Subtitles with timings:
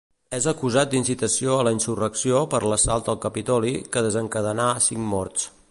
[0.35, 5.51] És acusat d'incitació a la insurrecció per l'assalt al Capitoli, que desencadenà cinc morts.